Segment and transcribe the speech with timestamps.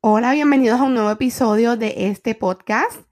[0.00, 3.02] Hola, bienvenidos a un nuevo episodio de este podcast.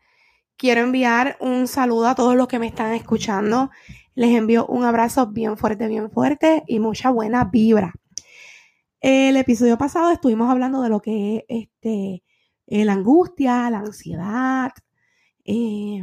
[0.57, 3.71] Quiero enviar un saludo a todos los que me están escuchando.
[4.15, 7.93] Les envío un abrazo bien fuerte, bien fuerte y mucha buena vibra.
[9.01, 12.23] El episodio pasado estuvimos hablando de lo que es este,
[12.67, 14.73] eh, la angustia, la ansiedad
[15.45, 16.03] eh,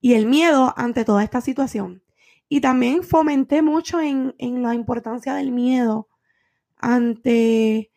[0.00, 2.02] y el miedo ante toda esta situación.
[2.48, 6.08] Y también fomenté mucho en, en la importancia del miedo
[6.76, 7.89] ante,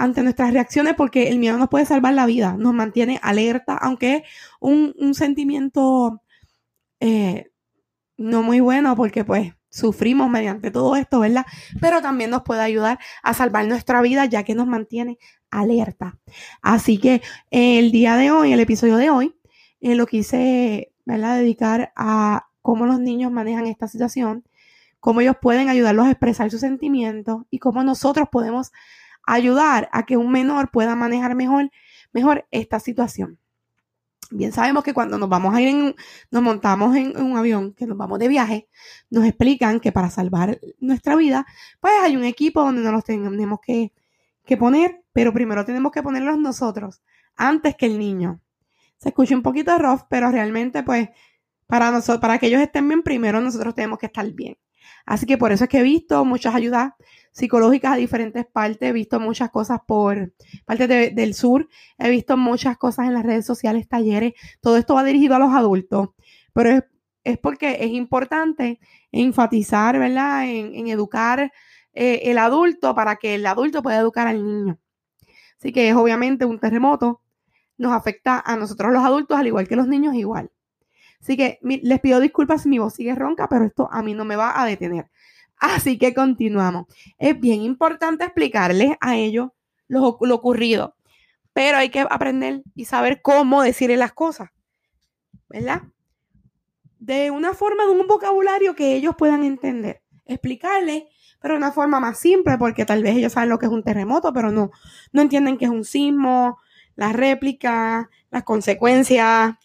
[0.00, 4.16] ante nuestras reacciones porque el miedo nos puede salvar la vida, nos mantiene alerta, aunque
[4.16, 4.22] es
[4.58, 6.22] un, sentimiento
[7.00, 7.50] eh,
[8.16, 11.44] no muy bueno porque pues sufrimos mediante todo esto, ¿verdad?
[11.82, 15.18] Pero también nos puede ayudar a salvar nuestra vida ya que nos mantiene
[15.50, 16.18] alerta.
[16.62, 17.20] Así que
[17.50, 19.36] el día de hoy, el episodio de hoy,
[19.82, 21.36] eh, lo quise, ¿verdad?
[21.36, 24.44] Dedicar a cómo los niños manejan esta situación,
[24.98, 28.72] cómo ellos pueden ayudarlos a expresar sus sentimientos y cómo nosotros podemos
[29.24, 31.70] ayudar a que un menor pueda manejar mejor,
[32.12, 33.38] mejor esta situación.
[34.32, 35.96] Bien sabemos que cuando nos vamos a ir en,
[36.30, 38.68] nos montamos en, un avión, que nos vamos de viaje,
[39.10, 41.46] nos explican que para salvar nuestra vida,
[41.80, 43.92] pues hay un equipo donde nos los tenemos que,
[44.44, 47.02] que poner, pero primero tenemos que ponerlos nosotros,
[47.36, 48.40] antes que el niño.
[48.98, 51.08] Se escucha un poquito rough, pero realmente, pues,
[51.66, 54.58] para nosotros, para que ellos estén bien, primero nosotros tenemos que estar bien.
[55.06, 56.92] Así que por eso es que he visto muchas ayudas
[57.32, 60.32] psicológicas a diferentes partes, he visto muchas cosas por
[60.64, 65.04] parte del sur, he visto muchas cosas en las redes sociales, talleres, todo esto va
[65.04, 66.10] dirigido a los adultos,
[66.52, 66.82] pero
[67.24, 68.80] es, porque es importante
[69.12, 70.48] enfatizar, ¿verdad?
[70.48, 71.52] En, educar
[71.92, 74.78] eh, el adulto para que el adulto pueda educar al niño.
[75.58, 77.22] Así que es obviamente un terremoto,
[77.76, 80.50] nos afecta a nosotros los adultos, al igual que los niños, igual.
[81.20, 84.24] Así que les pido disculpas si mi voz sigue ronca, pero esto a mí no
[84.24, 85.10] me va a detener.
[85.60, 86.86] Así que continuamos.
[87.18, 89.50] Es bien importante explicarles a ellos
[89.88, 90.96] lo, ocurrido,
[91.52, 94.50] pero hay que aprender y saber cómo decirle las cosas,
[95.48, 95.82] ¿verdad?
[96.98, 100.00] De una forma, de un vocabulario que ellos puedan entender.
[100.24, 101.04] Explicarles,
[101.40, 103.82] pero de una forma más simple, porque tal vez ellos saben lo que es un
[103.82, 104.70] terremoto, pero no,
[105.12, 106.58] no entienden qué es un sismo,
[106.94, 109.56] las réplicas, las consecuencias,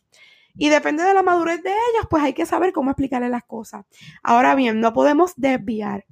[0.58, 3.86] y depende de la madurez de ellos, pues hay que saber cómo explicarle las cosas.
[4.24, 6.06] Ahora bien, no podemos desviar.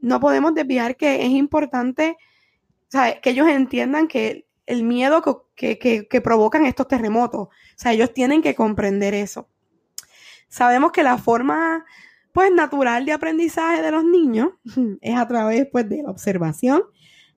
[0.00, 2.16] No podemos desviar que es importante
[3.22, 5.22] que ellos entiendan que el miedo
[5.54, 9.48] que, que, provocan estos terremotos, o sea, ellos tienen que comprender eso.
[10.48, 11.84] Sabemos que la forma
[12.32, 14.50] pues natural de aprendizaje de los niños
[15.00, 16.82] es a través pues de la observación,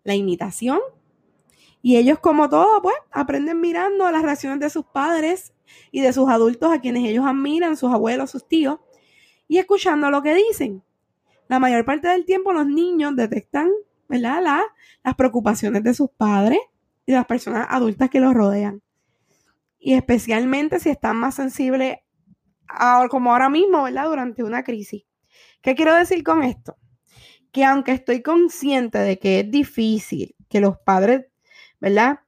[0.03, 0.79] la imitación
[1.85, 5.53] y ellos como todo pues aprenden mirando las reacciones de sus padres
[5.91, 8.79] y de sus adultos a quienes ellos admiran, sus abuelos, sus tíos,
[9.47, 10.81] y escuchando lo que dicen.
[11.47, 13.69] La mayor parte del tiempo los niños detectan
[14.07, 14.63] ¿verdad?
[15.03, 16.57] las preocupaciones de sus padres
[17.05, 18.81] y las personas adultas que los rodean.
[19.77, 21.99] Y especialmente si están más sensibles
[23.11, 24.05] como ahora mismo, ¿verdad?
[24.05, 25.03] Durante una crisis.
[25.61, 26.77] ¿Qué quiero decir con esto?
[27.51, 31.27] Que aunque estoy consciente de que es difícil que los padres,
[31.85, 32.19] ¿verdad?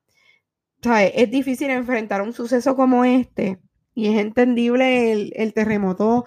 [0.84, 3.60] es difícil enfrentar un suceso como este
[3.96, 6.26] y es entendible el, terremoto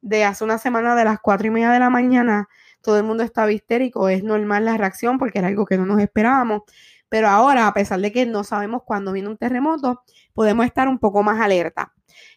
[0.00, 2.48] de hace una semana de las cuatro y media de la mañana.
[2.80, 6.00] Todo el mundo estaba histérico, es normal la reacción porque era algo que no nos
[6.00, 6.62] esperábamos.
[7.10, 10.02] Pero ahora, a pesar de que no sabemos cuándo viene un terremoto,
[10.32, 11.92] podemos estar un poco más alerta.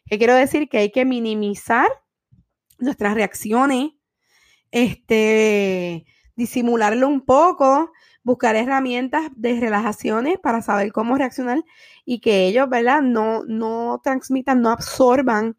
[0.05, 0.67] ¿Qué quiero decir?
[0.67, 1.87] Que hay que minimizar
[2.79, 3.91] nuestras reacciones,
[4.71, 6.05] este,
[6.35, 11.63] disimularlo un poco, buscar herramientas de relajaciones para saber cómo reaccionar
[12.05, 13.01] y que ellos, ¿verdad?
[13.01, 15.57] No, no transmitan, no absorban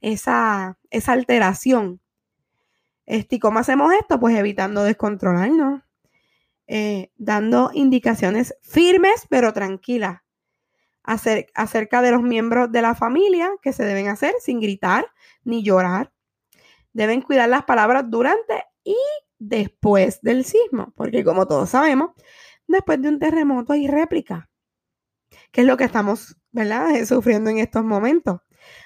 [0.00, 2.00] esa, esa alteración.
[3.06, 4.20] Este, ¿Y cómo hacemos esto?
[4.20, 5.82] Pues evitando descontrolarnos,
[6.66, 10.20] eh, dando indicaciones firmes pero tranquilas
[11.02, 15.06] acerca de los miembros de la familia que se deben hacer sin gritar
[15.42, 16.12] ni llorar.
[16.92, 18.96] Deben cuidar las palabras durante y
[19.40, 22.10] después del sismo, porque como todos sabemos,
[22.68, 24.48] después de un terremoto hay réplica,
[25.50, 28.40] que es lo que estamos, ¿verdad?, sufriendo en estos momentos.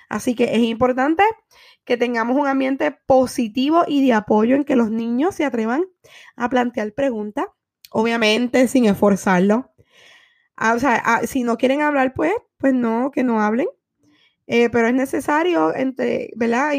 [0.08, 1.24] Así que es importante
[1.84, 5.84] que tengamos un ambiente positivo y de apoyo en que los niños se atrevan
[6.36, 7.46] a plantear preguntas,
[7.90, 9.72] obviamente sin esforzarlo.
[10.56, 13.66] Ah, o sea, ah, si no quieren hablar, pues, pues no, que no hablen.
[14.46, 16.72] Eh, pero es necesario entre, ¿verdad?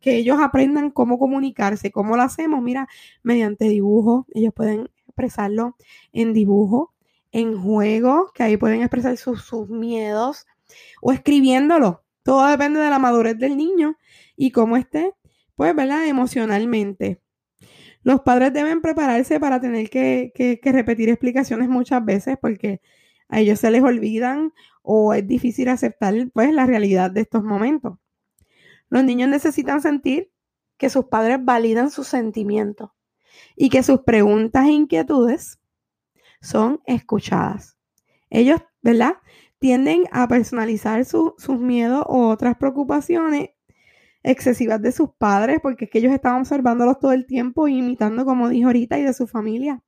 [0.00, 2.88] que ellos aprendan cómo comunicarse, cómo lo hacemos, mira,
[3.22, 5.76] mediante dibujo, ellos pueden expresarlo
[6.12, 6.92] en dibujo,
[7.32, 10.46] en juego, que ahí pueden expresar sus, sus miedos,
[11.00, 12.04] o escribiéndolo.
[12.22, 13.96] Todo depende de la madurez del niño
[14.36, 15.14] y cómo esté,
[15.56, 16.06] pues, ¿verdad?
[16.06, 17.20] Emocionalmente.
[18.02, 22.80] Los padres deben prepararse para tener que, que, repetir explicaciones muchas veces porque
[23.30, 27.98] a ellos se les olvidan o es difícil aceptar pues la realidad de estos momentos.
[28.88, 30.32] Los niños necesitan sentir
[30.76, 32.90] que sus padres validan sus sentimientos
[33.56, 35.60] y que sus preguntas e inquietudes
[36.40, 37.76] son escuchadas.
[38.30, 39.16] Ellos, ¿verdad?
[39.58, 43.50] Tienden a personalizar sus miedos o otras preocupaciones
[44.22, 48.24] excesivas de sus padres, porque es que ellos estaban observándolos todo el tiempo e imitando,
[48.24, 49.82] como dijo ahorita, y de su familia.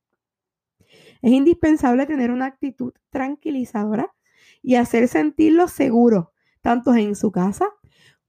[1.23, 4.13] Es indispensable tener una actitud tranquilizadora
[4.61, 6.27] y hacer sentirlos seguros,
[6.61, 7.65] tanto en su casa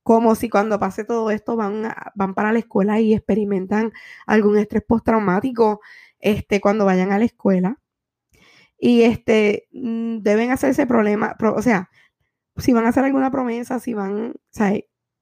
[0.05, 3.93] como si cuando pase todo esto van, van para la escuela y experimentan
[4.26, 5.81] algún estrés postraumático
[6.20, 7.81] este, cuando vayan a la escuela.
[8.79, 11.88] Y este, mm, deben hacerse problema, o sea,
[12.58, 14.35] si van a hacer alguna promesa, si van,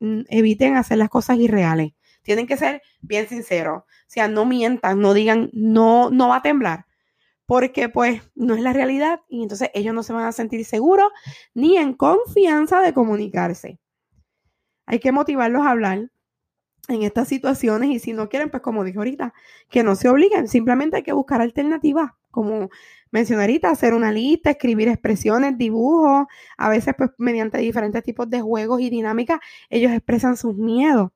[0.00, 1.92] mm, eviten hacer las cosas irreales.
[2.22, 3.82] Tienen que ser bien sinceros.
[3.82, 6.86] O sea, no mientan, no digan, no, no va a temblar.
[7.46, 11.10] Porque pues no es la realidad y entonces ellos no se van a sentir seguros
[11.54, 13.78] ni en confianza de comunicarse.
[14.86, 16.10] Hay que motivarlos a hablar
[16.88, 19.34] en estas situaciones y si no quieren, pues como dije ahorita,
[19.70, 22.70] que no se obliguen, simplemente hay que buscar alternativas, como
[23.10, 28.40] mencioné ahorita, hacer una lista, escribir expresiones, dibujos, a veces pues mediante diferentes tipos de
[28.40, 29.38] juegos y dinámicas,
[29.70, 31.10] ellos expresan sus miedos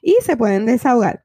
[0.00, 1.24] y se pueden desahogar.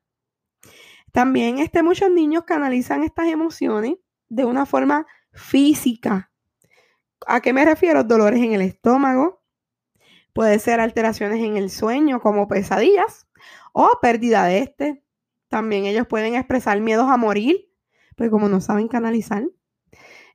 [1.12, 3.96] También este, muchos niños canalizan estas emociones
[4.30, 6.32] de una forma física.
[7.26, 8.04] ¿A qué me refiero?
[8.04, 9.44] Dolores en el estómago,
[10.34, 13.28] puede ser alteraciones en el sueño como pesadillas
[13.74, 15.04] o pérdida de este.
[15.48, 17.72] También ellos pueden expresar miedos a morir,
[18.16, 19.44] pues como no saben canalizar.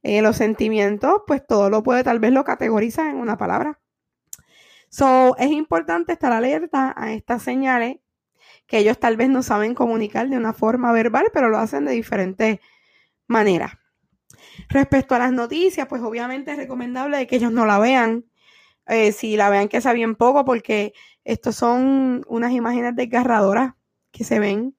[0.03, 3.81] Eh, los sentimientos, pues todo lo puede, tal vez lo categoriza en una palabra.
[4.88, 7.99] So, es importante estar alerta a estas señales
[8.67, 11.93] que ellos tal vez no saben comunicar de una forma verbal, pero lo hacen de
[11.93, 12.59] diferentes
[13.29, 13.73] maneras.
[14.69, 18.25] Respecto a las noticias, pues obviamente es recomendable que ellos no la vean.
[18.89, 20.93] Eh, si la vean que sea bien poco, porque
[21.25, 23.75] estos son unas imágenes desgarradoras
[24.11, 24.77] que se ven.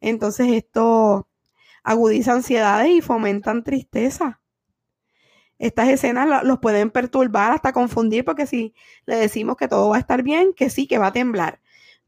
[0.00, 1.28] Entonces esto
[1.82, 4.40] agudiza ansiedades y fomentan tristeza.
[5.58, 8.74] Estas escenas los pueden perturbar hasta confundir porque si
[9.06, 11.60] le decimos que todo va a estar bien, que sí, que va a temblar,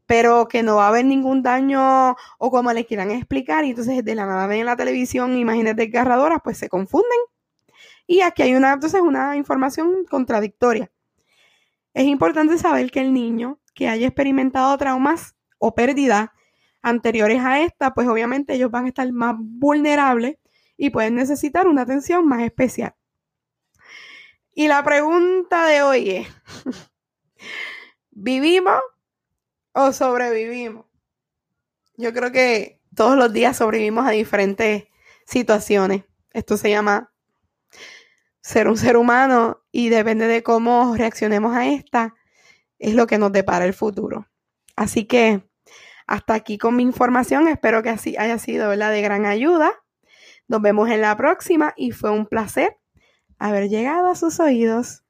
[0.07, 4.03] pero que no va a haber ningún daño o como le quieran explicar y entonces
[4.03, 7.19] de la nada ven en la televisión imágenes desgarradoras, pues se confunden.
[8.07, 10.89] Y aquí hay una, entonces una información contradictoria.
[11.93, 16.29] Es importante saber que el niño que haya experimentado traumas o pérdidas
[16.81, 20.37] anteriores a esta, pues obviamente ellos van a estar más vulnerables
[20.77, 22.95] y pueden necesitar una atención más especial.
[24.53, 26.27] Y la pregunta de hoy es,
[28.11, 28.79] ¿vivimos
[29.77, 30.85] o sobrevivimos?
[31.95, 34.85] Yo creo que todos los días sobrevivimos a diferentes
[35.25, 36.03] situaciones.
[36.33, 37.13] Esto se llama
[38.41, 42.15] ser un ser humano y depende de cómo reaccionemos a esta,
[42.79, 44.27] es lo que nos depara el futuro.
[44.75, 45.47] Así que
[46.07, 47.47] hasta aquí con mi información.
[47.47, 49.73] Espero que así haya sido de gran ayuda.
[50.47, 52.77] Nos vemos en la próxima y fue un placer
[53.37, 55.03] haber llegado a sus oídos.